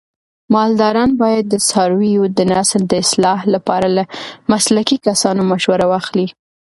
مالداران 0.53 1.11
باید 1.21 1.45
د 1.49 1.55
څارویو 1.69 2.23
د 2.37 2.39
نسل 2.53 2.81
د 2.87 2.93
اصلاح 3.03 3.39
لپاره 3.53 3.87
له 3.97 4.03
مسلکي 4.51 4.97
کسانو 5.07 5.41
مشوره 5.51 5.85
واخلي. 5.91 6.27